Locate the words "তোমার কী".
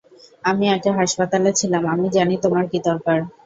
2.43-2.79